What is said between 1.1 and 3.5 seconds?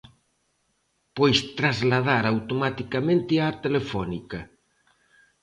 Pois trasladar automaticamente á